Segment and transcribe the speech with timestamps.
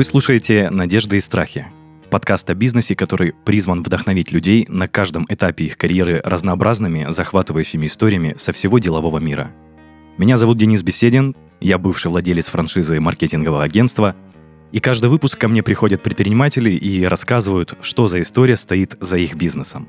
[0.00, 1.66] Вы слушаете «Надежды и страхи»–
[2.10, 8.34] подкаст о бизнесе, который призван вдохновить людей на каждом этапе их карьеры разнообразными, захватывающими историями
[8.38, 9.52] со всего делового мира.
[10.16, 14.16] Меня зовут Денис Беседин, я бывший владелец франшизы маркетингового агентства,
[14.72, 19.34] и каждый выпуск ко мне приходят предприниматели и рассказывают, что за история стоит за их
[19.34, 19.86] бизнесом.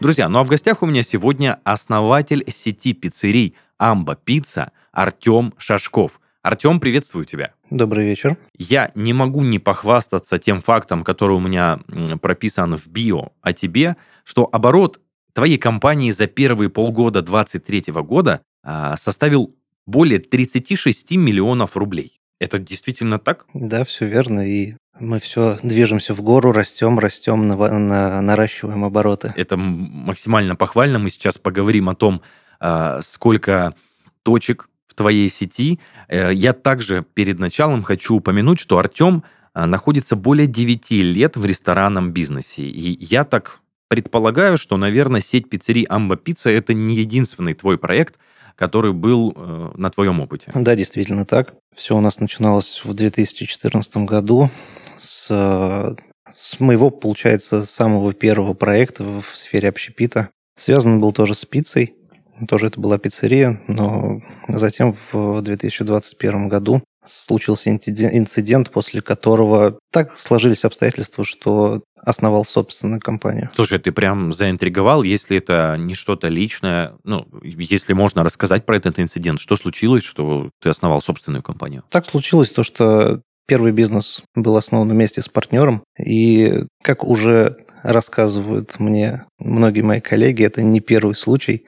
[0.00, 6.20] Друзья, ну а в гостях у меня сегодня основатель сети пиццерий «Амба Пицца» Артем Шашков–
[6.44, 7.54] Артем, приветствую тебя.
[7.70, 8.36] Добрый вечер.
[8.58, 11.78] Я не могу не похвастаться тем фактом, который у меня
[12.20, 15.00] прописан в био о тебе, что оборот
[15.32, 19.54] твоей компании за первые полгода 2023 года а, составил
[19.86, 22.20] более 36 миллионов рублей.
[22.38, 23.46] Это действительно так?
[23.54, 24.46] Да, все верно.
[24.46, 29.32] И мы все движемся в гору, растем, растем, на, на, наращиваем обороты.
[29.34, 30.98] Это максимально похвально.
[30.98, 32.20] Мы сейчас поговорим о том,
[32.60, 33.74] а, сколько
[34.24, 35.80] точек в твоей сети.
[36.08, 41.44] Э, я также перед началом хочу упомянуть, что Артем э, находится более 9 лет в
[41.44, 42.62] ресторанном бизнесе.
[42.62, 48.18] И я так предполагаю, что, наверное, сеть пиццерий Амба Пицца это не единственный твой проект,
[48.54, 50.52] который был э, на твоем опыте.
[50.54, 51.54] Да, действительно так.
[51.74, 54.48] Все у нас начиналось в 2014 году
[54.98, 55.96] с,
[56.32, 60.30] с моего, получается, самого первого проекта в сфере общепита.
[60.56, 61.94] Связан был тоже с пиццей
[62.48, 70.64] тоже это была пиццерия, но затем в 2021 году случился инцидент, после которого так сложились
[70.64, 73.50] обстоятельства, что основал собственную компанию.
[73.54, 78.98] Слушай, ты прям заинтриговал, если это не что-то личное, ну, если можно рассказать про этот
[78.98, 81.84] инцидент, что случилось, что ты основал собственную компанию?
[81.90, 88.80] Так случилось то, что первый бизнес был основан вместе с партнером, и как уже рассказывают
[88.80, 91.66] мне многие мои коллеги, это не первый случай,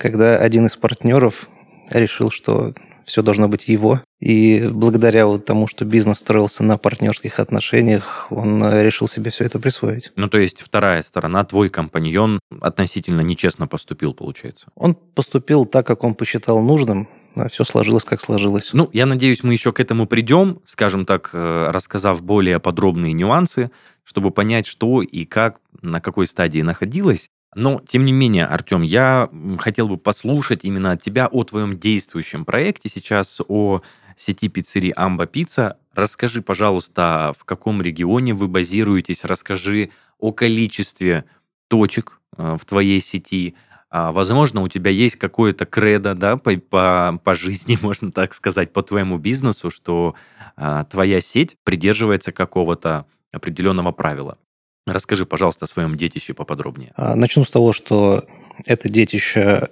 [0.00, 1.48] когда один из партнеров
[1.90, 4.00] решил, что все должно быть его.
[4.20, 9.58] И благодаря вот тому, что бизнес строился на партнерских отношениях, он решил себе все это
[9.58, 10.12] присвоить.
[10.16, 14.66] Ну, то есть вторая сторона, твой компаньон относительно нечестно поступил, получается?
[14.74, 18.70] Он поступил так, как он посчитал нужным, а все сложилось, как сложилось.
[18.72, 23.70] Ну, я надеюсь, мы еще к этому придем, скажем так, э, рассказав более подробные нюансы,
[24.04, 27.28] чтобы понять, что и как, на какой стадии находилось.
[27.54, 29.28] Но, тем не менее, Артем, я
[29.58, 33.82] хотел бы послушать именно от тебя о твоем действующем проекте сейчас, о
[34.16, 35.78] сети пиццерий Амба Пицца.
[35.94, 41.24] Расскажи, пожалуйста, в каком регионе вы базируетесь, расскажи о количестве
[41.68, 43.56] точек э, в твоей сети.
[43.88, 48.72] А, возможно, у тебя есть какое-то кредо, да, по, по, по жизни, можно так сказать,
[48.72, 50.14] по твоему бизнесу, что
[50.56, 54.38] а, твоя сеть придерживается какого-то определенного правила.
[54.86, 56.92] Расскажи, пожалуйста, о своем детище поподробнее.
[56.96, 58.24] А, начну с того, что
[58.66, 59.68] это детище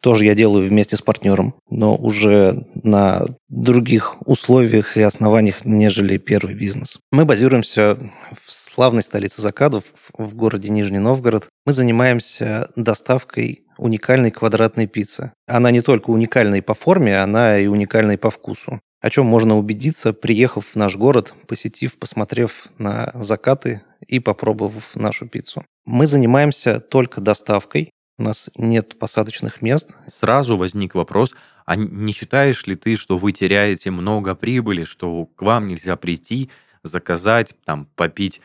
[0.00, 6.54] тоже я делаю вместе с партнером, но уже на других условиях и основаниях, нежели первый
[6.54, 6.98] бизнес.
[7.10, 7.98] Мы базируемся
[8.44, 9.84] в славной столице закадов,
[10.16, 11.48] в городе Нижний Новгород.
[11.64, 15.32] Мы занимаемся доставкой уникальной квадратной пиццы.
[15.46, 20.12] Она не только уникальной по форме, она и уникальной по вкусу о чем можно убедиться,
[20.12, 25.64] приехав в наш город, посетив, посмотрев на закаты и попробовав нашу пиццу.
[25.84, 29.94] Мы занимаемся только доставкой, у нас нет посадочных мест.
[30.06, 31.34] Сразу возник вопрос,
[31.66, 36.50] а не считаешь ли ты, что вы теряете много прибыли, что к вам нельзя прийти,
[36.82, 38.40] заказать, там, попить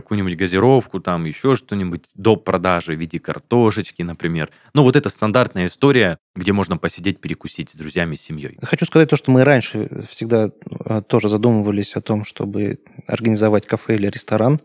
[0.00, 4.50] какую-нибудь газировку, там еще что-нибудь до продажи в виде картошечки, например.
[4.74, 8.58] Ну, вот это стандартная история, где можно посидеть, перекусить с друзьями, с семьей.
[8.62, 10.50] Хочу сказать то, что мы раньше всегда
[10.84, 14.60] а, тоже задумывались о том, чтобы организовать кафе или ресторан,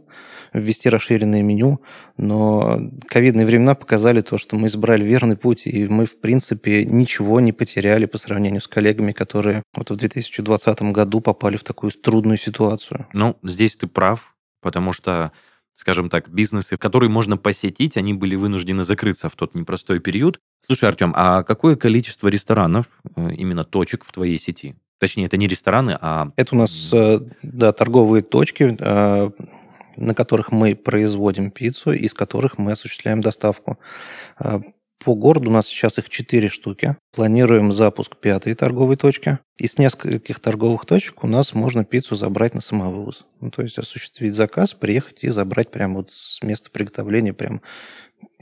[0.53, 1.81] ввести расширенное меню,
[2.17, 7.39] но ковидные времена показали то, что мы избрали верный путь, и мы, в принципе, ничего
[7.39, 12.37] не потеряли по сравнению с коллегами, которые вот в 2020 году попали в такую трудную
[12.37, 13.07] ситуацию.
[13.13, 15.31] Ну, здесь ты прав, потому что,
[15.75, 20.39] скажем так, бизнесы, которые можно посетить, они были вынуждены закрыться в тот непростой период.
[20.65, 22.85] Слушай, Артем, а какое количество ресторанов,
[23.15, 24.75] э, именно точек в твоей сети?
[24.99, 26.31] Точнее, это не рестораны, а...
[26.35, 29.31] Это у нас, э, да, торговые точки, э,
[29.97, 33.79] на которых мы производим пиццу, из которых мы осуществляем доставку.
[35.03, 36.95] По городу у нас сейчас их 4 штуки.
[37.15, 39.39] Планируем запуск пятой торговой точки.
[39.57, 43.25] Из нескольких торговых точек у нас можно пиццу забрать на самовывоз.
[43.39, 47.61] Ну, то есть осуществить заказ, приехать и забрать прямо вот с места приготовления прям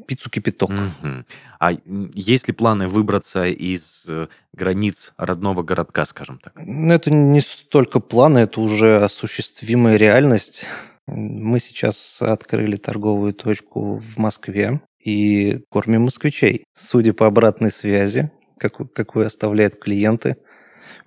[0.06, 0.70] пиццу кипяток.
[0.72, 1.26] Угу.
[1.60, 1.72] А
[2.14, 6.54] есть ли планы выбраться из э, границ родного городка, скажем так?
[6.58, 10.66] Ну, это не столько планы, это уже осуществимая реальность.
[11.08, 16.64] Мы сейчас открыли торговую точку в Москве и кормим москвичей.
[16.74, 20.38] Судя по обратной связи, как, какую оставляют клиенты,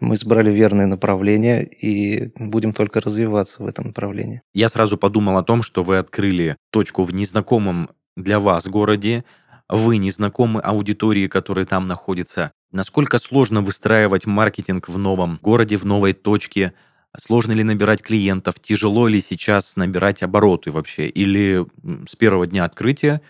[0.00, 4.42] Мы избрали верное направление и будем только развиваться в этом направлении.
[4.52, 9.24] Я сразу подумал о том, что вы открыли точку в незнакомом для вас городе,
[9.68, 12.52] вы не знакомы аудитории, которая там находится.
[12.72, 16.72] Насколько сложно выстраивать маркетинг в новом городе, в новой точке?
[17.16, 18.56] Сложно ли набирать клиентов?
[18.60, 21.08] Тяжело ли сейчас набирать обороты вообще?
[21.08, 21.64] Или
[22.08, 23.20] с первого дня открытия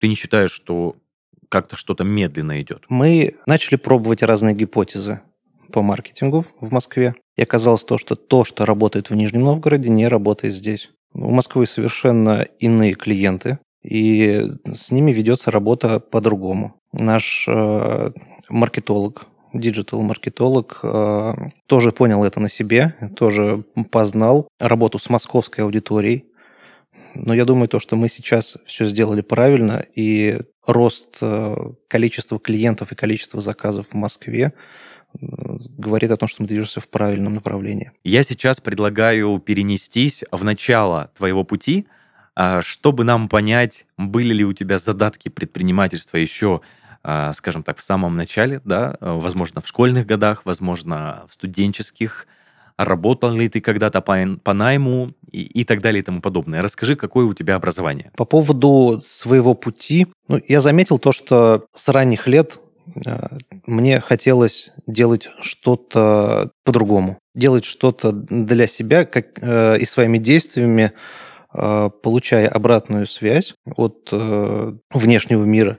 [0.00, 0.96] ты не считаешь, что
[1.48, 2.84] как-то что-то медленно идет?
[2.88, 5.20] Мы начали пробовать разные гипотезы
[5.72, 7.14] по маркетингу в Москве.
[7.36, 10.90] И оказалось то, что то, что работает в Нижнем Новгороде, не работает здесь.
[11.12, 16.74] У Москвы совершенно иные клиенты, и с ними ведется работа по-другому.
[16.92, 18.10] Наш э,
[18.48, 21.34] маркетолог, диджитал-маркетолог, э,
[21.66, 26.25] тоже понял это на себе, тоже познал работу с московской аудиторией.
[27.24, 31.56] Но я думаю, то, что мы сейчас все сделали правильно, и рост э,
[31.88, 34.52] количества клиентов и количества заказов в Москве
[35.14, 35.18] э,
[35.78, 37.92] говорит о том, что мы движемся в правильном направлении.
[38.04, 41.86] Я сейчас предлагаю перенестись в начало твоего пути,
[42.34, 46.60] а, чтобы нам понять, были ли у тебя задатки предпринимательства еще,
[47.02, 52.26] а, скажем так, в самом начале, да, возможно, в школьных годах, возможно, в студенческих,
[52.78, 56.62] работал ли ты когда-то по, по найму и, и так далее и тому подобное.
[56.62, 58.10] Расскажи, какое у тебя образование.
[58.16, 62.60] По поводу своего пути, ну, я заметил то, что с ранних лет
[63.04, 63.28] э,
[63.66, 70.92] мне хотелось делать что-то по-другому, делать что-то для себя как, э, и своими действиями
[71.58, 75.78] Э, получая обратную связь от э, внешнего мира,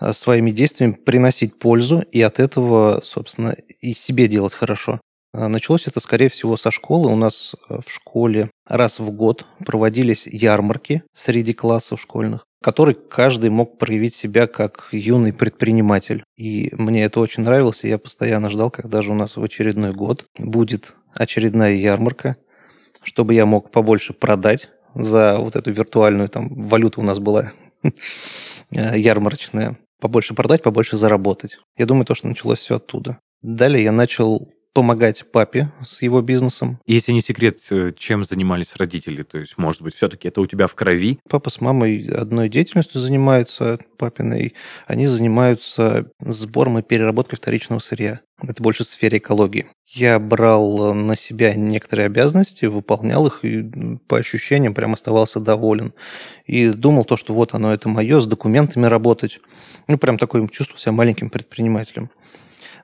[0.00, 5.00] э, своими действиями приносить пользу и от этого, собственно, и себе делать хорошо.
[5.36, 7.10] Началось это, скорее всего, со школы.
[7.10, 13.50] У нас в школе раз в год проводились ярмарки среди классов школьных, в которых каждый
[13.50, 16.22] мог проявить себя как юный предприниматель.
[16.36, 19.92] И мне это очень нравилось, и я постоянно ждал, когда же у нас в очередной
[19.92, 22.36] год будет очередная ярмарка,
[23.02, 27.50] чтобы я мог побольше продать за вот эту виртуальную, там, валюта у нас была
[28.70, 29.78] ярмарочная.
[30.00, 31.58] Побольше продать, побольше заработать.
[31.76, 33.18] Я думаю, то, что началось все оттуда.
[33.42, 36.78] Далее я начал помогать папе с его бизнесом.
[36.84, 39.22] Если не секрет, э, чем занимались родители?
[39.22, 41.20] То есть, может быть, все-таки это у тебя в крови?
[41.28, 44.54] Папа с мамой одной деятельностью занимаются, папиной.
[44.86, 48.20] Они занимаются сбором и переработкой вторичного сырья.
[48.42, 49.66] Это больше в сфере экологии.
[49.86, 53.62] Я брал на себя некоторые обязанности, выполнял их и
[54.08, 55.94] по ощущениям прям оставался доволен.
[56.46, 59.38] И думал то, что вот оно, это мое, с документами работать.
[59.86, 62.10] Ну, прям такой чувствовал себя маленьким предпринимателем.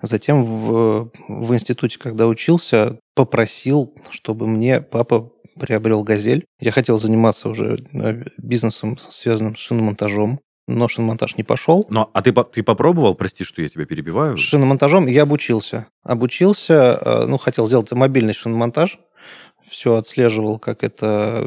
[0.03, 6.47] Затем в, в институте, когда учился, попросил, чтобы мне папа приобрел «Газель».
[6.59, 11.87] Я хотел заниматься уже э, бизнесом, связанным с шиномонтажом, но шиномонтаж не пошел.
[11.91, 14.39] Но, а ты, ты попробовал, прости, что я тебя перебиваю?
[14.39, 15.87] С шиномонтажом я обучился.
[16.03, 18.99] Обучился, э, ну, хотел сделать мобильный шиномонтаж.
[19.69, 21.47] Все отслеживал, как это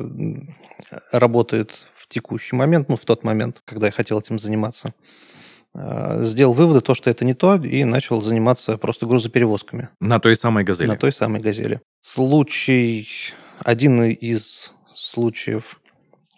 [1.11, 4.93] работает в текущий момент, ну, в тот момент, когда я хотел этим заниматься.
[5.75, 9.89] Э, сделал выводы, то, что это не то, и начал заниматься просто грузоперевозками.
[9.99, 10.87] На той самой «Газели»?
[10.87, 11.81] На той самой «Газели».
[12.01, 13.07] Случай,
[13.59, 15.79] один из случаев,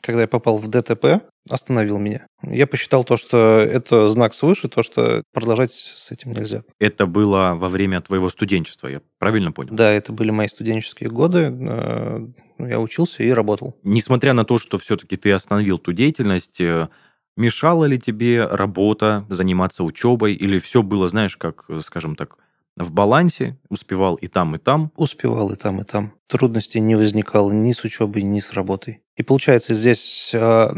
[0.02, 2.26] когда я попал в ДТП, остановил меня.
[2.44, 6.64] Я посчитал то, что это знак свыше, то, что продолжать с этим нельзя.
[6.80, 9.76] Это было во время твоего студенчества, я правильно понял?
[9.76, 11.52] Да, это были мои студенческие годы.
[11.52, 12.28] Э,
[12.60, 13.76] я учился и работал.
[13.84, 16.88] Несмотря на то, что все-таки ты остановил ту деятельность, э,
[17.38, 22.38] Мешала ли тебе работа, заниматься учебой, или все было, знаешь, как, скажем так,
[22.78, 24.92] в балансе, успевал и там, и там?
[24.96, 26.14] Успевал и там, и там.
[26.28, 29.02] Трудностей не возникало ни с учебой, ни с работой.
[29.16, 30.70] И получается, здесь э,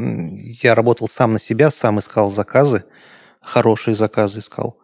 [0.61, 2.85] я работал сам на себя, сам искал заказы,
[3.41, 4.79] хорошие заказы искал.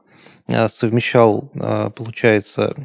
[0.48, 2.76] Я совмещал, э, получается,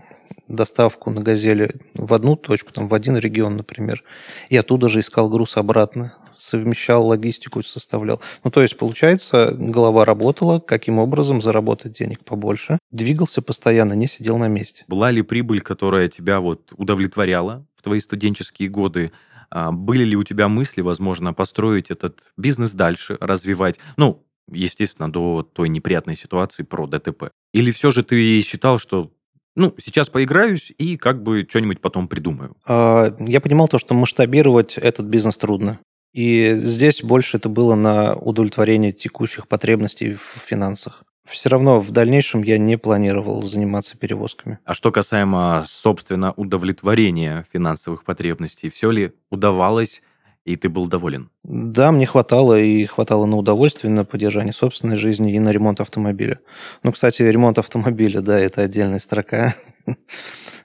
[0.46, 4.02] доставку на «Газели» в одну точку, там, в один регион, например,
[4.48, 8.20] и оттуда же искал груз обратно, совмещал логистику, составлял.
[8.44, 14.38] Ну, то есть, получается, голова работала, каким образом заработать денег побольше, двигался постоянно, не сидел
[14.38, 14.84] на месте.
[14.88, 19.12] Была ли прибыль, которая тебя вот удовлетворяла в твои студенческие годы?
[19.50, 23.78] А, были ли у тебя мысли, возможно, построить этот бизнес дальше, развивать?
[23.96, 27.30] Ну, естественно, до той неприятной ситуации про ДТП.
[27.52, 29.10] Или все же ты считал, что
[29.58, 32.56] ну, сейчас поиграюсь и как бы что-нибудь потом придумаю.
[32.66, 35.80] А, я понимал то, что масштабировать этот бизнес трудно.
[36.18, 41.04] И здесь больше это было на удовлетворение текущих потребностей в финансах.
[41.24, 44.58] Все равно в дальнейшем я не планировал заниматься перевозками.
[44.64, 50.02] А что касаемо, собственно, удовлетворения финансовых потребностей, все ли удавалось
[50.44, 51.30] и ты был доволен?
[51.44, 56.40] Да, мне хватало, и хватало на удовольствие, на поддержание собственной жизни и на ремонт автомобиля.
[56.82, 59.54] Ну, кстати, ремонт автомобиля, да, это отдельная строка.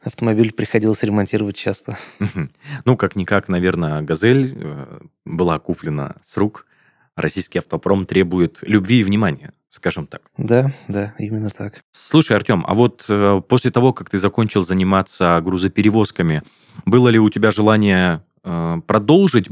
[0.04, 1.98] Автомобиль приходилось ремонтировать часто.
[2.86, 6.66] Ну, как-никак, наверное, «Газель» э, была куплена с рук.
[7.16, 10.24] Российский автопром требует любви и внимания, скажем так.
[10.38, 11.82] Да, да, именно так.
[11.92, 16.44] Слушай, Артем, а вот э, после того, как ты закончил заниматься грузоперевозками,
[16.86, 19.48] было ли у тебя желание э, продолжить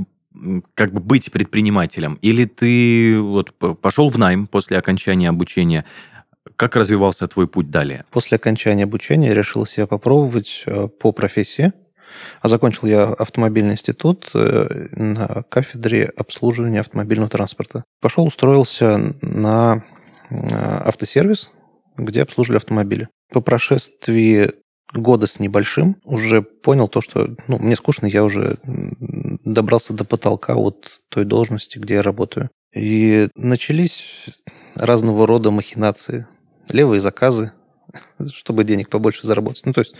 [0.73, 2.17] как бы быть предпринимателем?
[2.21, 5.85] Или ты вот пошел в найм после окончания обучения?
[6.61, 8.05] Как развивался твой путь далее?
[8.11, 11.73] После окончания обучения решил себя попробовать э, по профессии.
[12.39, 17.83] А закончил я автомобильный институт э, на кафедре обслуживания автомобильного транспорта.
[17.99, 19.83] Пошел, устроился на
[20.29, 21.51] э, автосервис,
[21.97, 23.07] где обслуживали автомобили.
[23.33, 24.51] По прошествии
[24.93, 30.53] года с небольшим уже понял то, что ну, мне скучно, я уже добрался до потолка
[30.53, 32.51] вот той должности, где я работаю.
[32.75, 34.05] И начались
[34.75, 36.27] разного рода махинации,
[36.73, 37.51] левые заказы,
[38.33, 39.65] чтобы денег побольше заработать.
[39.65, 39.93] Ну, то есть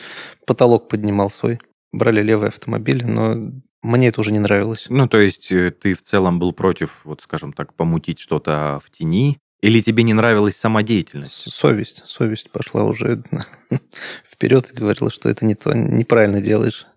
[0.45, 1.59] потолок поднимал свой.
[1.91, 3.51] Брали левые автомобили, но
[3.83, 4.85] мне это уже не нравилось.
[4.89, 8.89] Ну, то есть э, ты в целом был против, вот скажем так, помутить что-то в
[8.91, 11.53] тени, или тебе не нравилась сама деятельность?
[11.53, 12.01] Совесть.
[12.07, 13.23] Совесть пошла уже
[14.25, 16.87] вперед и говорила, что это не то, неправильно делаешь.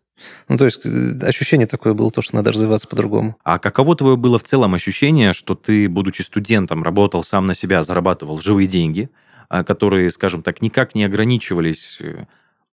[0.48, 3.36] Ну, то есть э, ощущение такое было, то, что надо развиваться по-другому.
[3.44, 7.82] А каково твое было в целом ощущение, что ты, будучи студентом, работал сам на себя,
[7.82, 9.10] зарабатывал живые деньги,
[9.48, 12.26] которые, скажем так, никак не ограничивались, э,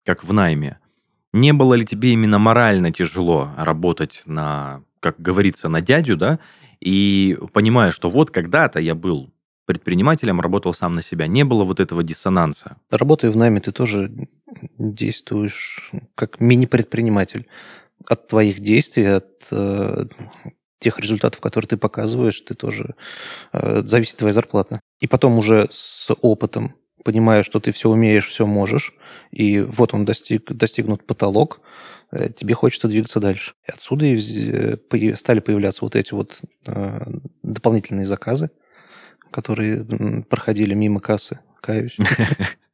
[0.05, 0.79] как в найме?
[1.33, 6.39] Не было ли тебе именно морально тяжело работать на, как говорится, на дядю, да,
[6.81, 9.31] и понимая, что вот когда-то я был
[9.67, 11.27] предпринимателем, работал сам на себя.
[11.27, 12.79] Не было вот этого диссонанса.
[12.91, 14.11] Работая в найме, ты тоже
[14.79, 17.47] действуешь как мини-предприниматель.
[18.07, 20.07] От твоих действий, от э,
[20.79, 22.95] тех результатов, которые ты показываешь, ты тоже
[23.53, 24.81] э, зависит твоя зарплата.
[25.01, 28.95] И потом уже с опытом, понимая, что ты все умеешь, все можешь,
[29.31, 31.61] и вот он достиг, достигнут потолок,
[32.13, 33.55] э, тебе хочется двигаться дальше.
[33.67, 37.01] И отсюда и э, стали появляться вот эти вот э,
[37.43, 38.51] дополнительные заказы,
[39.31, 39.85] которые
[40.25, 41.97] проходили мимо кассы, каюсь.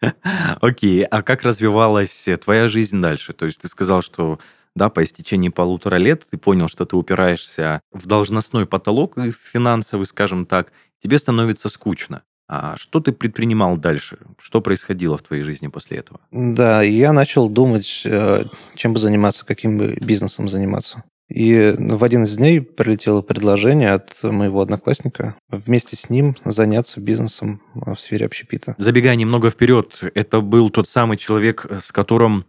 [0.60, 3.32] Окей, а как развивалась твоя жизнь дальше?
[3.32, 4.38] То есть ты сказал, что
[4.74, 9.16] да, по истечении полутора лет ты понял, что ты упираешься в должностной потолок
[9.52, 12.22] финансовый, скажем так, тебе становится скучно.
[12.46, 14.18] А что ты предпринимал дальше?
[14.38, 16.20] Что происходило в твоей жизни после этого?
[16.30, 18.44] Да, я начал думать, э,
[18.76, 21.04] чем бы заниматься, каким бы бизнесом заниматься.
[21.28, 27.62] И в один из дней прилетело предложение от моего одноклассника вместе с ним заняться бизнесом
[27.74, 28.74] в сфере общепита.
[28.76, 32.44] Забегая немного вперед, это был тот самый человек, с которым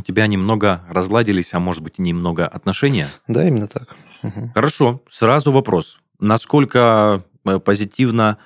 [0.00, 3.08] у тебя немного разладились, а может быть, немного отношения?
[3.28, 3.94] Да, именно так.
[4.22, 4.52] Угу.
[4.54, 5.02] Хорошо.
[5.10, 6.00] Сразу вопрос.
[6.18, 8.38] Насколько э, позитивно,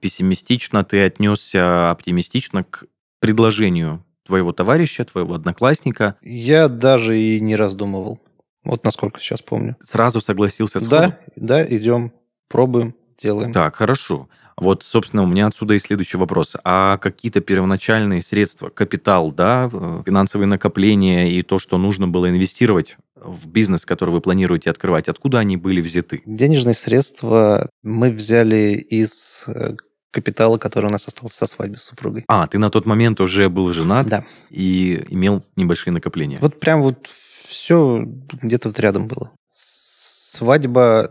[0.00, 2.84] пессимистично ты отнесся, оптимистично к
[3.20, 6.16] предложению твоего товарища, твоего одноклассника?
[6.22, 8.20] Я даже и не раздумывал.
[8.62, 9.76] Вот насколько сейчас помню.
[9.82, 12.12] Сразу согласился с Да, да, идем,
[12.48, 13.52] пробуем, делаем.
[13.52, 14.28] Так, хорошо.
[14.60, 16.56] Вот, собственно, у меня отсюда и следующий вопрос.
[16.64, 22.96] А какие-то первоначальные средства, капитал, да, э, финансовые накопления и то, что нужно было инвестировать
[23.14, 26.22] в бизнес, который вы планируете открывать, откуда они были взяты?
[26.24, 29.76] Денежные средства мы взяли из э,
[30.10, 32.24] капитала, который у нас остался со свадьбы с супругой.
[32.28, 34.24] А, ты на тот момент уже был женат да.
[34.50, 36.38] и имел небольшие накопления.
[36.40, 37.08] Вот прям вот
[37.46, 38.04] все
[38.42, 39.32] где-то вот рядом было.
[39.50, 41.10] Свадьба,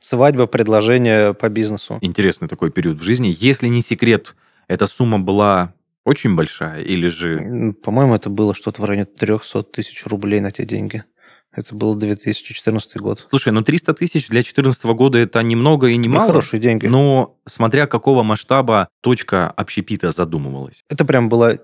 [0.00, 1.98] свадьба, предложение по бизнесу.
[2.00, 3.34] Интересный такой период в жизни.
[3.38, 4.34] Если не секрет,
[4.68, 5.74] эта сумма была
[6.04, 7.74] очень большая или же...
[7.82, 11.04] По-моему, это было что-то в районе 300 тысяч рублей на те деньги.
[11.52, 13.26] Это был 2014 год.
[13.30, 16.26] Слушай, ну 300 тысяч для 2014 года это немного и не мало.
[16.26, 16.86] хорошие деньги.
[16.86, 20.84] Но смотря какого масштаба точка общепита задумывалась.
[20.90, 21.54] Это прям была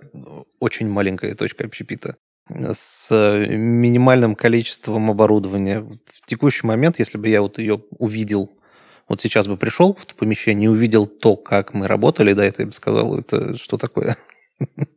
[0.61, 2.17] очень маленькая точка общепита
[2.49, 5.81] с э, минимальным количеством оборудования.
[5.81, 8.51] В текущий момент, если бы я вот ее увидел,
[9.09, 12.67] вот сейчас бы пришел в помещение и увидел то, как мы работали, да, это я
[12.67, 14.17] бы сказал, это что такое?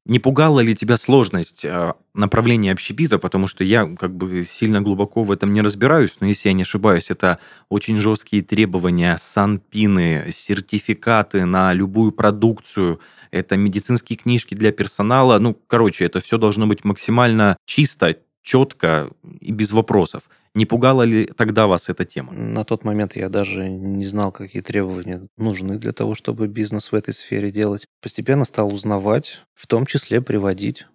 [0.05, 5.23] Не пугала ли тебя сложность э, направления общепита, потому что я как бы сильно глубоко
[5.23, 11.45] в этом не разбираюсь, но если я не ошибаюсь, это очень жесткие требования, санпины, сертификаты
[11.45, 12.99] на любую продукцию,
[13.31, 19.09] это медицинские книжки для персонала, ну, короче, это все должно быть максимально чисто, четко
[19.41, 20.23] и без вопросов.
[20.55, 22.31] Не пугала ли тогда вас эта тема?
[22.31, 26.95] На тот момент я даже не знал, какие требования нужны для того, чтобы бизнес в
[26.95, 27.85] этой сфере делать.
[28.01, 30.87] Постепенно стал узнавать, в том числе приводить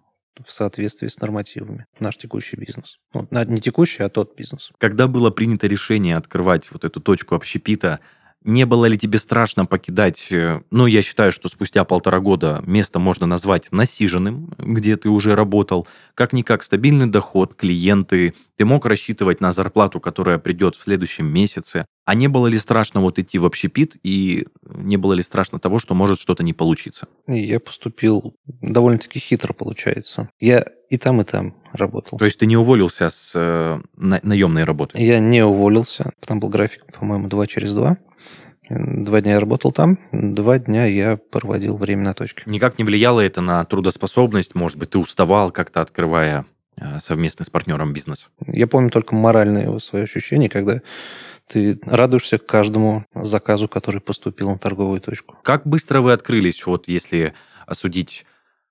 [0.43, 2.97] в соответствии с нормативами наш текущий бизнес.
[3.13, 4.71] Ну, не текущий, а тот бизнес.
[4.79, 7.99] Когда было принято решение открывать вот эту точку общепита,
[8.43, 12.97] Не было ли тебе страшно покидать, э, ну, я считаю, что спустя полтора года место
[12.97, 19.51] можно назвать насиженным, где ты уже работал, как-никак стабильный доход, клиенты, ты мог рассчитывать на
[19.51, 23.95] зарплату, которая придет в следующем месяце, а не было ли страшно вот идти в общепит,
[24.03, 27.07] и не было ли страшно того, что может что-то не получиться?
[27.27, 30.29] И я поступил довольно-таки хитро, получается.
[30.39, 32.17] Я и там, и там работал.
[32.17, 35.01] То есть ты не уволился с э, на, наемной работы?
[35.01, 36.11] Я не уволился.
[36.25, 37.97] Там был график, по-моему, два через два.
[38.73, 42.43] Два дня я работал там, два дня я проводил время на точке.
[42.45, 44.55] Никак не влияло это на трудоспособность?
[44.55, 46.45] Может быть, ты уставал как-то, открывая
[46.77, 48.29] э, совместный с партнером бизнес?
[48.47, 50.81] Я помню только моральные свои ощущения, когда
[51.47, 55.35] ты радуешься каждому заказу, который поступил на торговую точку.
[55.43, 57.33] Как быстро вы открылись, вот если
[57.65, 58.25] осудить,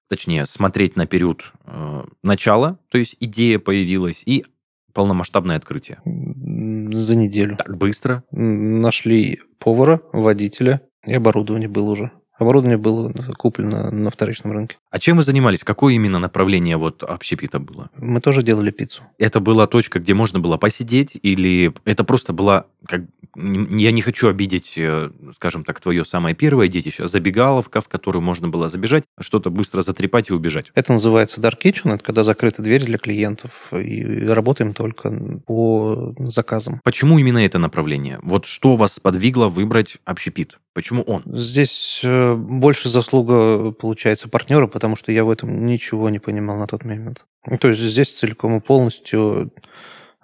[0.09, 4.47] точнее, смотреть на период э, начала, то есть идея появилась, и
[4.93, 6.01] полномасштабное открытие?
[6.05, 7.57] За неделю.
[7.57, 8.25] Так быстро?
[8.31, 12.13] Нашли повара, водителя, и оборудование было уже.
[12.41, 14.79] Оборудование было куплено на вторичном рынке.
[14.91, 15.63] А чем вы занимались?
[15.63, 17.91] Какое именно направление вот общепита было?
[17.99, 19.03] Мы тоже делали пиццу.
[19.19, 23.03] Это была точка, где можно было посидеть, или это просто была, как,
[23.37, 28.49] я не хочу обидеть, э, скажем так, твое самое первое детище, забегаловка, в которую можно
[28.49, 30.73] было забежать, что-то быстро затрепать и убежать?
[30.75, 35.11] Это называется Dark Kitchen, это когда закрыты двери для клиентов, и работаем только
[35.47, 36.81] по заказам.
[36.85, 38.19] Почему именно это направление?
[38.23, 40.59] Вот что вас сподвигло выбрать общепит?
[40.81, 41.23] Почему он?
[41.27, 46.67] Здесь э, больше заслуга, получается, партнера, потому что я в этом ничего не понимал на
[46.67, 47.27] тот момент.
[47.61, 49.53] То есть здесь целиком и полностью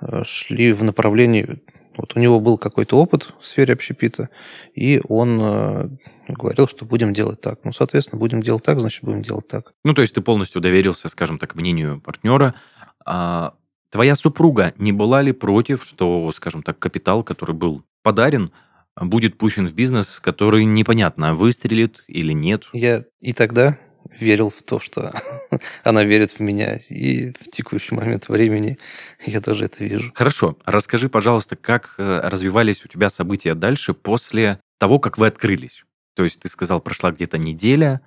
[0.01, 1.61] э, шли в направлении...
[1.99, 4.31] Вот у него был какой-то опыт в сфере общепита,
[4.75, 5.89] и он э,
[6.29, 7.59] говорил, что будем делать так.
[7.65, 9.75] Ну, соответственно, будем делать так, значит, будем делать так.
[9.85, 12.55] Ну, то есть ты полностью доверился, скажем так, мнению партнера.
[13.05, 13.53] А
[13.91, 18.53] твоя супруга не была ли против, что, скажем так, капитал, который был подарен,
[19.01, 22.65] будет пущен в бизнес, который непонятно, выстрелит или нет.
[22.73, 23.79] Я и тогда
[24.19, 25.13] верил в то, что
[25.85, 28.79] она верит в меня, и в текущий момент времени
[29.25, 30.13] я тоже это вижу.
[30.15, 30.57] Хорошо.
[30.65, 35.85] Расскажи, пожалуйста, как э, развивались у тебя события дальше после того, как вы открылись?
[36.15, 38.01] То есть ты сказал, прошла где-то неделя,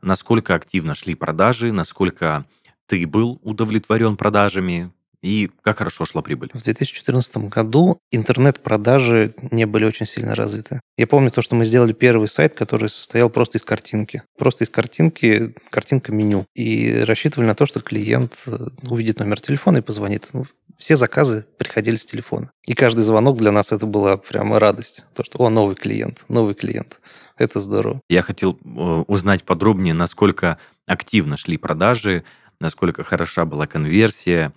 [0.00, 2.46] насколько активно шли продажи, насколько
[2.86, 6.50] ты был удовлетворен продажами, и как хорошо шла прибыль?
[6.54, 10.80] В 2014 году интернет-продажи не были очень сильно развиты.
[10.96, 14.22] Я помню то, что мы сделали первый сайт, который состоял просто из картинки.
[14.38, 16.46] Просто из картинки, картинка меню.
[16.54, 20.28] И рассчитывали на то, что клиент э, увидит номер телефона и позвонит.
[20.32, 20.44] Ну,
[20.78, 22.50] все заказы приходили с телефона.
[22.66, 25.04] И каждый звонок для нас это была прямо радость.
[25.14, 27.00] То, что, о, новый клиент, новый клиент.
[27.36, 28.00] Это здорово.
[28.08, 32.24] Я хотел э, узнать подробнее, насколько активно шли продажи,
[32.60, 34.52] насколько хороша была конверсия,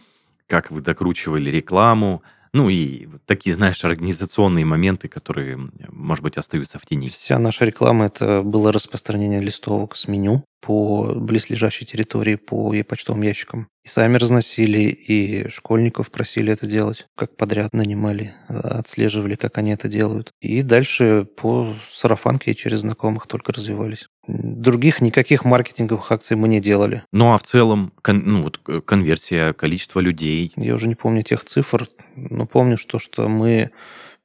[0.54, 2.22] как вы докручивали рекламу,
[2.54, 5.58] ну и такие, знаешь, организационные моменты, которые,
[5.90, 7.10] может быть, остаются в тени.
[7.10, 13.68] Вся наша реклама– это было распространение листовок с меню по близлежащей территории, по почтовым ящикам.
[13.84, 19.90] И сами разносили, и школьников просили это делать, как подряд нанимали, отслеживали, как они это
[19.90, 20.32] делают.
[20.40, 24.08] И дальше по сарафанке и через знакомых только развивались.
[24.26, 27.04] Других никаких маркетинговых акций мы не делали.
[27.12, 30.54] Ну а в целом, кон, ну вот э, конверсия, количество людей?
[30.56, 33.72] Я уже не помню тех цифр, но помню, что, что мы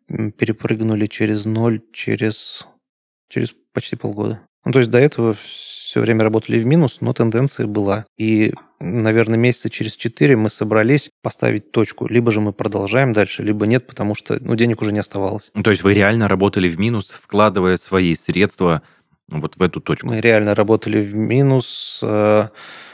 [0.07, 2.65] перепрыгнули через ноль через,
[3.29, 4.41] через почти полгода.
[4.69, 8.05] Ну, то есть до этого все время работали в минус, но тенденция была.
[8.19, 12.07] И, наверное, месяца через четыре мы собрались поставить точку.
[12.07, 15.51] Либо же мы продолжаем дальше, либо нет, потому что ну, денег уже не оставалось.
[15.55, 18.83] Ну, то есть вы реально работали в минус, вкладывая свои средства
[19.29, 20.09] вот в эту точку?
[20.09, 22.01] Мы реально работали в минус.
[22.03, 22.49] Э,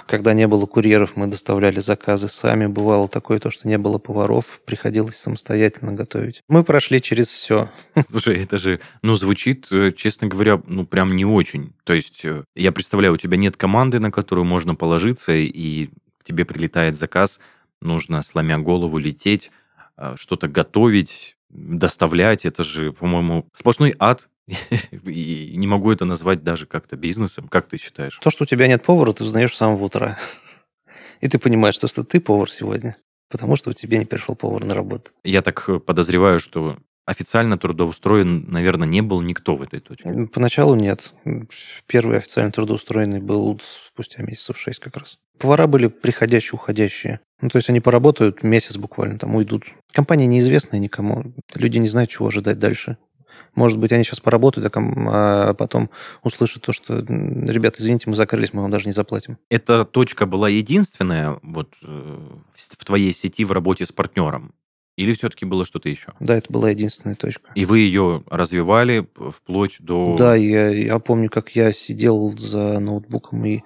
[0.06, 2.66] когда не было курьеров, мы доставляли заказы сами.
[2.66, 6.42] Бывало такое, то, что не было поваров, приходилось самостоятельно готовить.
[6.48, 7.70] Мы прошли через все.
[8.10, 11.74] Слушай, это же, ну, звучит, э, честно говоря, ну, прям не очень.
[11.84, 15.90] То есть, э, я представляю, у тебя нет команды, на которую можно положиться, и
[16.24, 17.40] тебе прилетает заказ,
[17.80, 19.50] нужно, сломя голову, лететь,
[19.96, 22.44] э, что-то готовить, доставлять.
[22.44, 24.28] Это же, по-моему, сплошной ад
[25.04, 27.48] И не могу это назвать даже как-то бизнесом.
[27.48, 28.18] Как ты считаешь?
[28.22, 30.18] То, что у тебя нет повара, ты узнаешь с самого утра.
[31.20, 32.96] И ты понимаешь, что, что ты повар сегодня,
[33.30, 35.12] потому что у тебя не пришел повар на работу.
[35.24, 40.28] Я так э, подозреваю, что официально трудоустроен, наверное, не был никто в этой точке.
[40.32, 41.12] Поначалу нет.
[41.86, 45.18] Первый официально трудоустроенный был спустя месяцев шесть как раз.
[45.38, 47.20] Повара были приходящие, уходящие.
[47.40, 49.64] Ну, то есть они поработают месяц буквально, там уйдут.
[49.92, 51.34] Компания неизвестная никому.
[51.54, 52.96] Люди не знают, чего ожидать дальше.
[53.54, 55.90] Может быть, они сейчас поработают, а потом
[56.22, 59.38] услышат то, что, ребята, извините, мы закрылись, мы вам даже не заплатим.
[59.48, 62.18] Эта точка была единственная вот э,
[62.54, 64.54] в твоей сети в работе с партнером?
[64.96, 66.12] Или все-таки было что-то еще?
[66.20, 67.50] Да, это была единственная точка.
[67.56, 70.14] И вы ее развивали вплоть до...
[70.16, 73.62] Да, я, я помню, как я сидел за ноутбуком и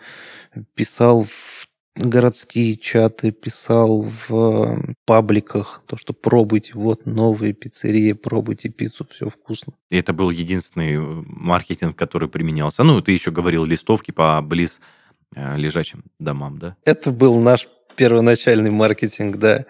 [0.75, 1.68] писал в
[1.99, 9.75] городские чаты, писал в пабликах, то, что пробуйте, вот новые пиццерии, пробуйте пиццу, все вкусно.
[9.91, 12.85] И это был единственный э, маркетинг, который применялся.
[12.85, 14.81] Ну, ты еще говорил листовки по близ
[15.35, 16.77] э, лежачим домам, да?
[16.85, 19.67] Это был наш первоначальный маркетинг, да.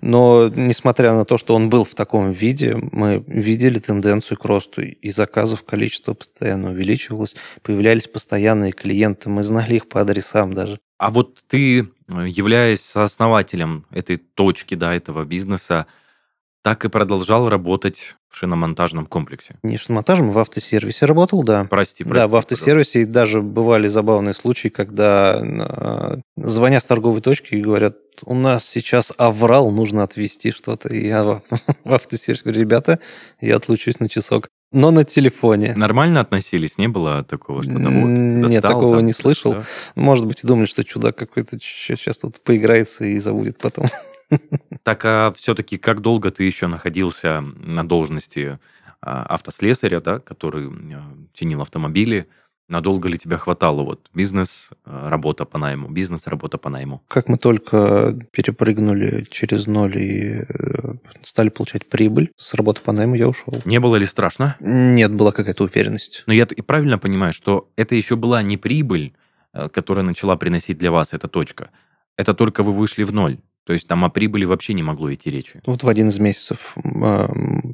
[0.00, 4.80] Но несмотря на то, что он был в таком виде, мы видели тенденцию к росту,
[4.80, 10.80] и заказов количество постоянно увеличивалось, появлялись постоянные клиенты, мы знали их по адресам даже.
[11.00, 11.84] А вот ты, э,
[12.28, 15.86] являясь сооснователем этой точки, да, этого бизнеса,
[16.62, 19.56] так и продолжал работать в шиномонтажном комплексе.
[19.62, 21.66] Не в шиномонтажном, в автосервисе работал, да.
[21.70, 22.20] Прости, прости.
[22.20, 27.62] Да, в автосервисе и даже бывали забавные случаи, когда э, звонят с торговой точки и
[27.62, 30.90] говорят, у нас сейчас аврал, нужно отвезти что-то.
[30.90, 31.42] И я в,
[31.84, 33.00] в автосервисе говорю, ребята,
[33.40, 34.50] я отлучусь на часок.
[34.72, 35.74] Но на телефоне.
[35.74, 36.78] Нормально относились?
[36.78, 39.54] Не было такого, что да, вот, Нет, такого там, не слышал.
[39.54, 39.64] Да?
[39.96, 43.86] Может быть, и думали, что чудак какой-то сейчас тут поиграется и забудет потом.
[44.84, 48.60] Так, а все-таки как долго ты еще находился на должности
[49.00, 52.28] а, автослесаря, да, который а, чинил автомобили?
[52.70, 53.82] Надолго ли тебя хватало?
[53.82, 57.02] Вот бизнес, а, работа по найму, бизнес, работа по найму.
[57.08, 63.16] Как мы только перепрыгнули через ноль и э, стали получать прибыль, с работы по найму
[63.16, 63.60] я ушел.
[63.64, 64.56] Не было ли страшно?
[64.60, 66.22] Нет, была какая-то уверенность.
[66.28, 69.14] Но я и правильно понимаю, что это еще была не прибыль,
[69.52, 71.70] э, которая начала приносить для вас эта точка.
[72.16, 73.38] Это только вы вышли в ноль.
[73.64, 75.60] То есть там о прибыли вообще не могло идти речи.
[75.66, 77.30] Вот в один из месяцев а,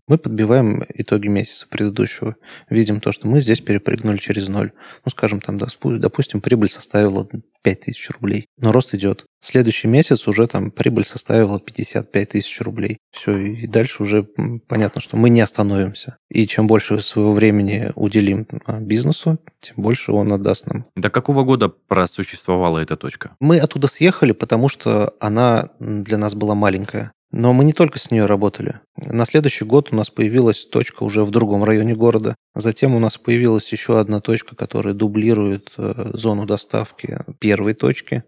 [0.09, 2.37] мы подбиваем итоги месяца предыдущего.
[2.71, 4.73] Видим то, что мы здесь перепрыгнули через ноль.
[5.05, 7.29] Ну, скажем, там, допустим, прибыль составила
[7.63, 8.47] 5000 рублей.
[8.59, 9.27] Но рост идет.
[9.41, 12.99] Следующий месяц уже там прибыль составила 55 тысяч рублей.
[13.11, 14.23] Все, и дальше уже
[14.69, 16.17] понятно, что мы не остановимся.
[16.31, 20.87] И чем больше своего времени уделим а, бизнесу, тем больше он отдаст нам.
[20.95, 23.37] До какого года просуществовала эта точка?
[23.41, 27.13] Мы оттуда съехали, потому что она для нас была маленькая.
[27.33, 28.81] Но мы не только с нее работали.
[28.97, 32.37] На следующий год у нас появилась точка уже в другом районе города.
[32.55, 38.25] Затем у нас появилась еще одна точка, которая дублирует э, зону доставки первой точки.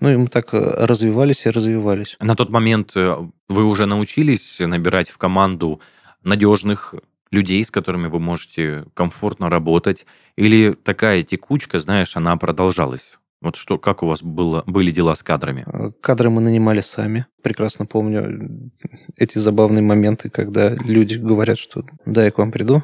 [0.00, 2.16] Ну и мы так э, развивались и развивались.
[2.20, 3.16] На тот момент э,
[3.48, 5.80] вы уже научились набирать в команду
[6.22, 6.94] надежных
[7.30, 10.06] людей, с которыми вы можете комфортно работать?
[10.36, 13.18] Или такая текучка, знаешь, она продолжалась?
[13.40, 15.64] Вот что, как у вас было, были дела с кадрами?
[15.66, 17.26] Э, кадры мы нанимали сами.
[17.42, 18.70] Прекрасно помню
[19.16, 22.82] эти забавные моменты, когда люди говорят, что да, я к вам приду,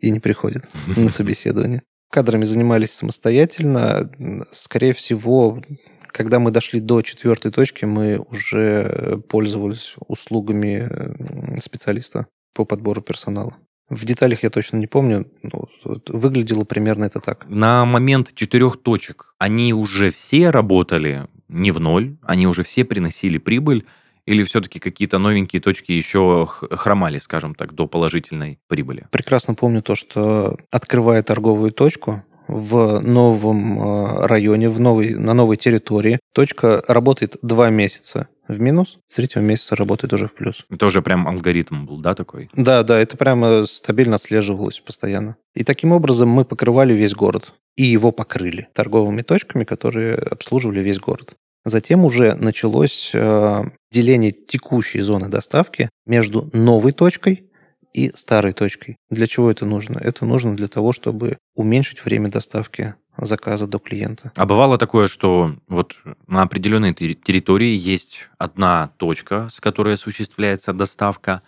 [0.00, 1.82] и не приходят на собеседование.
[2.10, 4.10] Кадрами занимались самостоятельно.
[4.52, 5.62] Скорее всего,
[6.08, 13.56] когда мы дошли до четвертой точки, мы уже пользовались услугами специалиста по подбору персонала.
[13.92, 15.68] В деталях я точно не помню, но
[16.08, 17.44] выглядело примерно это так.
[17.50, 23.36] На момент четырех точек они уже все работали не в ноль, они уже все приносили
[23.36, 23.84] прибыль,
[24.24, 29.08] или все-таки какие-то новенькие точки еще хромали, скажем так, до положительной прибыли?
[29.10, 35.56] Прекрасно помню то, что открывая торговую точку, в новом э, районе, в новой, на новой
[35.56, 36.18] территории.
[36.34, 40.64] Точка работает два месяца в минус, с третьего месяца работает уже в плюс.
[40.70, 42.50] Это уже прям алгоритм был, да, такой?
[42.54, 45.36] Да, да, это прямо стабильно отслеживалось постоянно.
[45.54, 47.52] И таким образом мы покрывали весь город.
[47.76, 51.34] И его покрыли торговыми точками, которые обслуживали весь город.
[51.64, 57.51] Затем уже началось э, деление текущей зоны доставки между новой точкой
[57.92, 58.96] и старой точкой.
[59.10, 59.98] Для чего это нужно?
[59.98, 64.32] Это нужно для того, чтобы уменьшить время доставки заказа до клиента.
[64.36, 71.42] А бывало такое, что вот на определенной территории есть одна точка, с которой осуществляется доставка,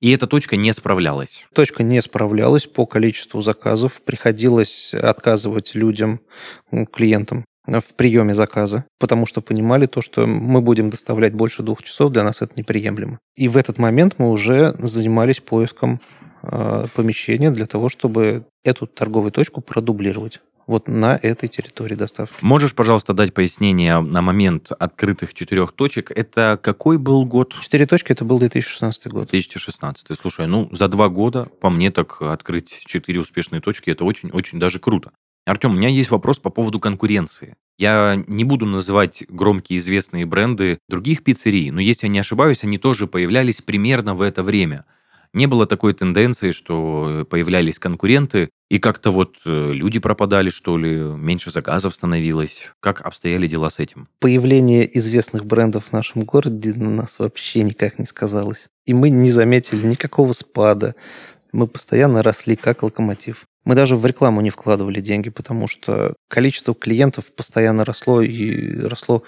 [0.00, 1.44] и эта точка не справлялась.
[1.54, 4.00] Точка не справлялась по количеству заказов.
[4.00, 6.20] Приходилось отказывать людям,
[6.92, 7.44] клиентам
[7.78, 12.24] в приеме заказа, потому что понимали то, что мы будем доставлять больше двух часов, для
[12.24, 13.20] нас это неприемлемо.
[13.36, 16.00] И в этот момент мы уже занимались поиском
[16.42, 22.34] э, помещения для того, чтобы эту торговую точку продублировать вот на этой территории доставки.
[22.42, 26.12] Можешь, пожалуйста, дать пояснение на момент открытых четырех точек?
[26.12, 27.56] Это какой был год?
[27.60, 29.28] Четыре точки, это был 2016 год.
[29.30, 30.16] 2016.
[30.16, 34.78] Слушай, ну, за два года, по мне, так открыть четыре успешные точки, это очень-очень даже
[34.78, 35.10] круто.
[35.46, 37.56] Артем, у меня есть вопрос по поводу конкуренции.
[37.78, 42.76] Я не буду называть громкие известные бренды других пиццерий, но если я не ошибаюсь, они
[42.76, 44.84] тоже появлялись примерно в это время.
[45.32, 50.96] Не было такой тенденции, что появлялись конкуренты, и как-то вот э, люди пропадали, что ли,
[50.96, 52.72] меньше заказов становилось.
[52.80, 54.08] Как обстояли дела с этим?
[54.18, 58.68] Появление известных брендов в нашем городе на нас вообще никак не сказалось.
[58.86, 60.96] И мы не заметили никакого спада.
[61.52, 63.46] Мы постоянно росли как локомотив.
[63.70, 69.22] Мы даже в рекламу не вкладывали деньги, потому что количество клиентов постоянно росло и росло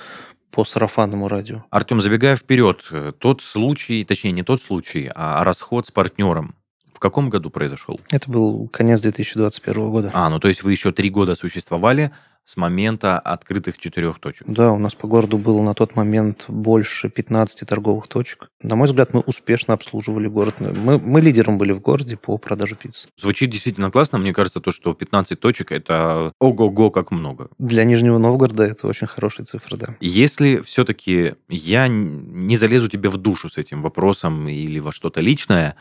[0.50, 1.62] по сарафанному радио.
[1.70, 6.57] Артем, забегая вперед, э, тот случай, точнее не тот случай, а расход с партнером,
[6.92, 8.00] в каком году произошел?
[8.11, 10.11] Это был конец 2021 года.
[10.12, 12.11] А, ну то есть вы еще три года существовали,
[12.44, 14.46] с момента открытых четырех точек.
[14.48, 18.50] Да, у нас по городу было на тот момент больше 15 торговых точек.
[18.62, 20.57] На мой взгляд, мы успешно обслуживали город.
[20.59, 23.09] Мы, мы лидером были в городе по продаже пиццы.
[23.16, 24.18] Звучит действительно классно.
[24.18, 27.48] Мне кажется, то, что 15 точек– это ого-го как много.
[27.59, 29.96] Для Нижнего Новгорода это очень хорошая цифра, да.
[30.00, 35.76] Если все-таки я не залезу тебе в душу с этим вопросом или во что-то личное,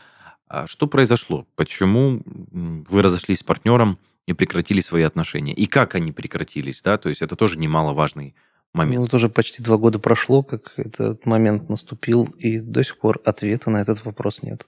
[0.48, 1.46] а что произошло?
[1.56, 5.52] Почему вы разошлись с партнером– и прекратили свои отношения.
[5.52, 8.34] И как они прекратились, да, то есть это тоже немаловажный
[8.72, 8.96] момент.
[8.96, 13.20] Ну, вот уже почти два года прошло, как этот момент наступил, и до сих пор
[13.24, 14.66] ответа на этот вопрос нет.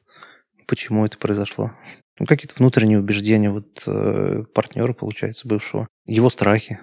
[0.67, 1.73] Почему это произошло?
[2.19, 5.89] Ну, какие-то внутренние убеждения вот э, партнера, получается, бывшего.
[6.07, 6.81] Его страхи,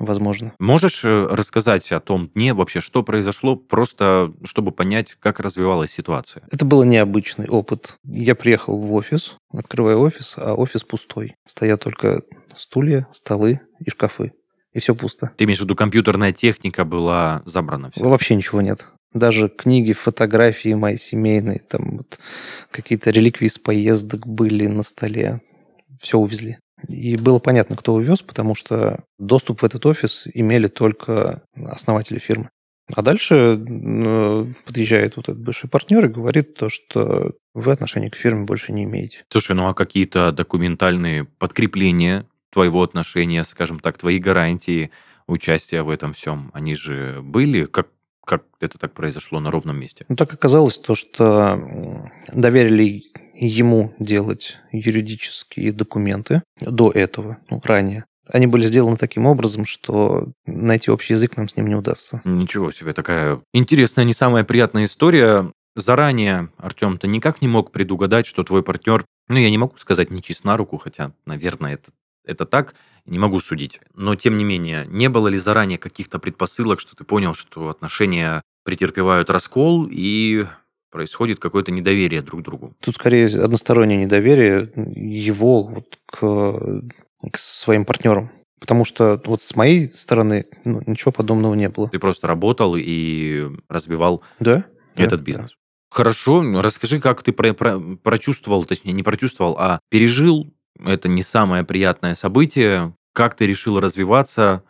[0.00, 0.52] возможно.
[0.58, 6.42] Можешь э, рассказать о том дне вообще, что произошло, просто чтобы понять, как развивалась ситуация?
[6.50, 7.98] Это был необычный опыт.
[8.04, 11.34] Я приехал в офис, открываю офис, а офис пустой.
[11.46, 12.22] Стоят только
[12.56, 14.32] стулья, столы и шкафы.
[14.72, 15.32] И все пусто.
[15.36, 17.90] Ты имеешь в виду, компьютерная техника была забрана?
[17.90, 18.04] Вся?
[18.06, 18.88] Вообще ничего нет.
[19.12, 22.20] Даже книги, фотографии мои семейные, там вот
[22.70, 25.40] какие-то реликвии из поездок были на столе.
[26.00, 26.58] Все увезли.
[26.88, 32.50] И было понятно, кто увез, потому что доступ в этот офис имели только основатели фирмы.
[32.94, 38.16] А дальше ну, подъезжает вот этот бывший партнер и говорит то, что вы отношения к
[38.16, 39.24] фирме больше не имеете.
[39.30, 44.90] Слушай, ну а какие-то документальные подкрепления твоего отношения, скажем так, твои гарантии
[45.26, 47.64] участия в этом всем, они же были?
[47.64, 47.88] Как,
[48.24, 50.04] как это так произошло на ровном месте?
[50.08, 53.04] Ну, так оказалось то, что доверили
[53.46, 58.04] ему делать юридические документы до этого, ну, ранее.
[58.28, 62.20] Они были сделаны таким образом, что найти общий язык нам с ним не удастся.
[62.24, 65.52] Ничего себе, такая интересная, не самая приятная история.
[65.74, 70.10] Заранее, Артем, ты никак не мог предугадать, что твой партнер, ну, я не могу сказать
[70.10, 71.92] не чист на руку, хотя, наверное, это,
[72.24, 72.74] это так,
[73.06, 73.80] не могу судить.
[73.94, 78.42] Но, тем не менее, не было ли заранее каких-то предпосылок, что ты понял, что отношения
[78.64, 80.46] претерпевают раскол, и
[80.90, 82.74] происходит какое-то недоверие друг к другу.
[82.80, 86.82] Тут скорее одностороннее недоверие его вот к,
[87.30, 88.30] к своим партнерам.
[88.60, 91.88] Потому что вот с моей стороны ну, ничего подобного не было.
[91.88, 94.64] Ты просто работал и развивал да?
[94.96, 95.50] этот да, бизнес.
[95.50, 95.56] Да.
[95.90, 100.52] Хорошо, расскажи, как ты про, про, прочувствовал, точнее, не прочувствовал, а пережил
[100.84, 104.62] это не самое приятное событие, как ты решил развиваться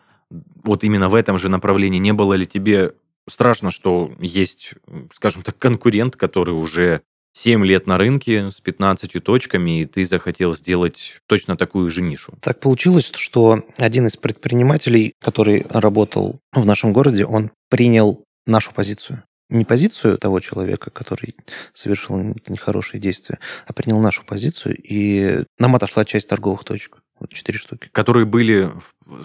[0.65, 2.95] вот именно в этом же направлении, не было ли тебе
[3.29, 4.75] страшно, что есть,
[5.15, 7.03] скажем так, конкурент, который уже
[7.33, 12.35] 7 лет на рынке с 15 точками, и ты захотел сделать точно такую же нишу.
[12.41, 19.23] Так получилось, что один из предпринимателей, который работал в нашем городе, он принял нашу позицию.
[19.49, 21.35] Не позицию того человека, который
[21.75, 26.99] совершил нехорошие действия, а принял нашу позицию, и нам отошла часть торговых точек.
[27.19, 27.91] Вот четыре штуки.
[27.93, 28.71] Которые были,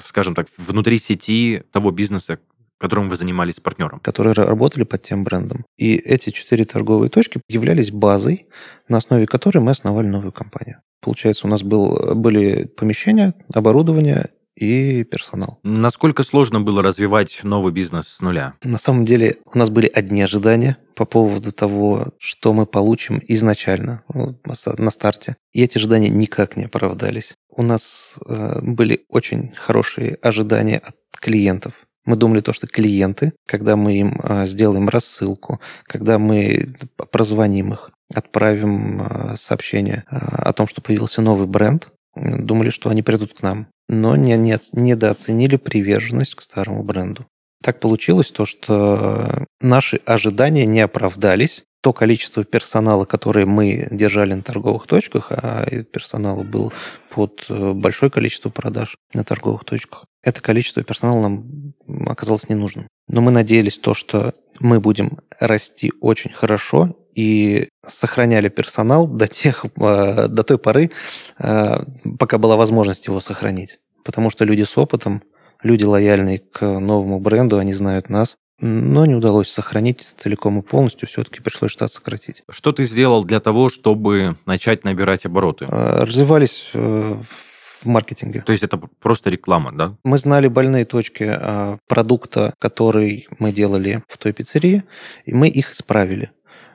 [0.03, 2.39] скажем так, внутри сети того бизнеса,
[2.79, 3.99] которым вы занимались с партнером.
[3.99, 5.65] Которые работали под тем брендом.
[5.77, 8.47] И эти четыре торговые точки являлись базой,
[8.87, 10.81] на основе которой мы основали новую компанию.
[11.01, 15.59] Получается, у нас был, были помещения, оборудование и персонал.
[15.63, 18.55] Насколько сложно было развивать новый бизнес с нуля?
[18.63, 24.03] На самом деле у нас были одни ожидания по поводу того, что мы получим изначально
[24.13, 24.39] ну,
[24.77, 25.35] на старте.
[25.51, 27.35] И эти ожидания никак не оправдались.
[27.49, 31.73] У нас э, были очень хорошие ожидания от клиентов.
[32.05, 36.75] Мы думали то, что клиенты, когда мы им а, сделаем рассылку, когда мы
[37.11, 43.01] прозвоним их, отправим а, сообщение а, о том, что появился новый бренд, думали, что они
[43.01, 43.67] придут к нам.
[43.89, 47.25] Но не, не, недооценили приверженность к старому бренду.
[47.63, 51.63] Так получилось то, что наши ожидания не оправдались.
[51.85, 56.73] То количество персонала, которое мы держали на торговых точках, а персонала был
[57.11, 61.75] под э, большое количество продаж на торговых точках, это количество персонала нам
[62.07, 62.87] оказалось ненужным.
[63.07, 69.63] Но мы надеялись то, что мы будем расти очень хорошо и сохраняли персонал до, тех,
[69.65, 70.89] э, до той поры,
[71.37, 71.83] э,
[72.17, 73.77] пока была возможность его сохранить.
[74.03, 75.21] Потому что люди с опытом,
[75.61, 81.07] люди лояльные к новому бренду, они знают нас, но не удалось сохранить целиком и полностью,
[81.07, 82.43] все-таки пришлось штат сократить.
[82.49, 85.65] Что ты сделал для того, чтобы начать набирать обороты?
[85.65, 88.41] Э, развивались в маркетинге.
[88.41, 89.95] То есть это просто реклама, да?
[90.03, 94.83] Мы знали больные точки а, продукта, который мы делали в той пиццерии,
[95.25, 96.31] и мы их исправили.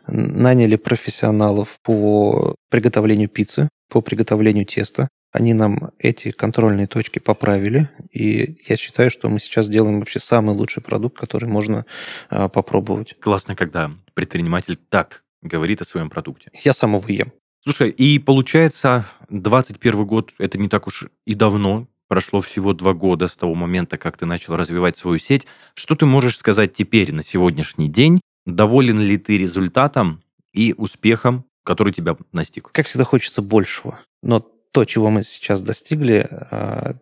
[0.06, 5.08] наняли профессионалов по приготовлению пиццы, по приготовлению теста.
[5.32, 10.56] Они нам эти контрольные точки поправили, и я считаю, что мы сейчас делаем вообще самый
[10.56, 11.86] лучший продукт, который можно
[12.28, 13.16] а, попробовать.
[13.20, 16.50] Классно, когда предприниматель так говорит о своем продукте.
[16.64, 17.32] Я сам его ем.
[17.62, 21.86] Слушай, и получается, 21 год это не так уж и давно.
[22.08, 25.46] Прошло всего два года с того момента, как ты начал развивать свою сеть.
[25.74, 28.20] Что ты можешь сказать теперь, на сегодняшний день?
[28.46, 32.72] Доволен ли ты результатом и успехом, который тебя настиг?
[32.72, 34.00] Как всегда, хочется большего.
[34.22, 36.94] Но то, чего мы сейчас достигли, а,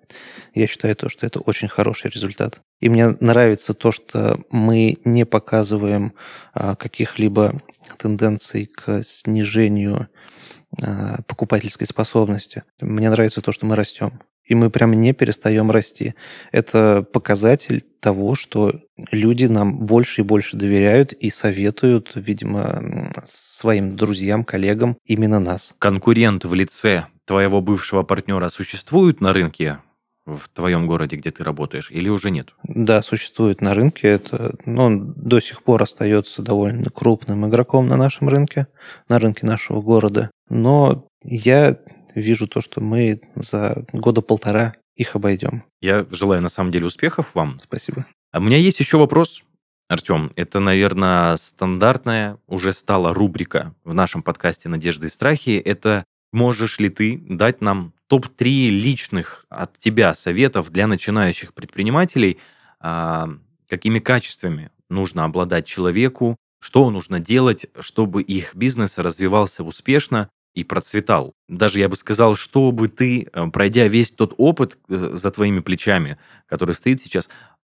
[0.55, 2.61] я считаю то, что это очень хороший результат.
[2.81, 6.15] И мне нравится то, что мы не показываем
[6.55, 7.61] а, каких-либо
[7.99, 10.09] тенденций к снижению
[10.81, 12.63] а, покупательской способности.
[12.81, 14.21] Мне нравится то, что мы растем.
[14.45, 16.15] И мы прям не перестаем расти.
[16.53, 18.81] Это показатель того, что
[19.13, 25.75] люди нам больше и больше доверяют и советуют, видимо, своим друзьям, коллегам именно нас.
[25.79, 29.79] Конкурент в лице твоего бывшего партнера существует на рынке
[30.25, 32.55] в твоем городе, где ты работаешь, или уже нет?
[32.65, 34.09] Да, существует на рынке.
[34.09, 38.67] Это, ну, он до сих пор остается довольно крупным игроком на нашем рынке,
[39.09, 40.31] на рынке нашего города.
[40.49, 41.79] Но я
[42.15, 45.65] вижу то, что мы за года полтора их обойдем.
[45.81, 47.61] Я желаю на самом деле успехов вам.
[47.63, 48.07] Спасибо.
[48.33, 49.43] А у меня есть еще вопрос,
[49.89, 50.33] Артем.
[50.37, 55.57] Это, наверное, стандартная уже стала рубрика в нашем подкасте «Надежды и страхи».
[55.59, 62.39] Это можешь ли ты дать нам топ-3 личных от тебя советов для начинающих предпринимателей,
[62.81, 63.29] а,
[63.69, 71.35] какими качествами нужно обладать человеку, что нужно делать, чтобы их бизнес развивался успешно и процветал.
[71.49, 76.19] Даже я бы сказал, чтобы ты, э, пройдя весь тот опыт э, за твоими плечами,
[76.47, 77.29] который стоит сейчас,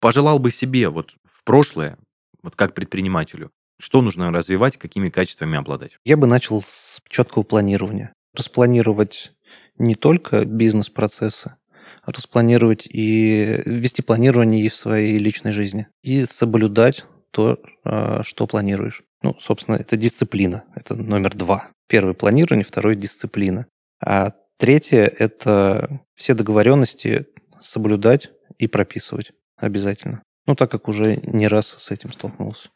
[0.00, 1.98] пожелал бы себе вот в прошлое,
[2.42, 5.98] вот как предпринимателю, что нужно развивать, какими качествами обладать?
[6.04, 8.14] Я бы начал с четкого планирования.
[8.34, 9.32] Распланировать
[9.78, 11.54] не только бизнес-процессы,
[12.02, 15.88] а распланировать и вести планирование и в своей личной жизни.
[16.02, 19.02] И соблюдать то, а, что планируешь.
[19.22, 20.64] Ну, собственно, это дисциплина.
[20.74, 21.68] Это номер два.
[21.88, 23.66] Первый– планирование, второй– дисциплина.
[24.04, 27.26] А третье– это все договоренности
[27.60, 30.22] соблюдать и прописывать обязательно.
[30.46, 32.70] Ну, так как уже не раз с этим столкнулся.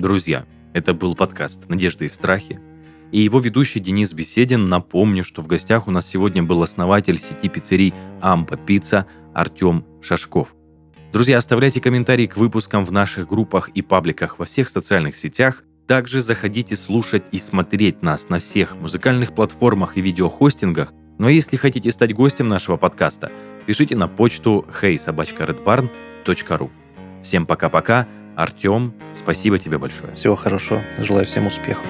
[0.00, 2.58] Друзья, это был подкаст «Надежды и страхи».
[3.12, 4.70] И его ведущий Денис Беседин.
[4.70, 10.54] Напомню, что в гостях у нас сегодня был основатель сети пиццерий «Ампа Пицца» Артем Шашков.
[11.12, 15.64] Друзья, оставляйте комментарии к выпускам в наших группах и пабликах во всех социальных сетях.
[15.86, 20.94] Также заходите слушать и смотреть нас на всех музыкальных платформах и видеохостингах.
[21.18, 23.30] Но если хотите стать гостем нашего подкаста,
[23.66, 26.70] пишите на почту heysobachkaredbarn.ru.
[27.22, 28.08] Всем пока-пока.
[28.42, 30.14] Артем, спасибо тебе большое.
[30.14, 30.82] Всего хорошего.
[30.98, 31.84] Желаю всем успехов.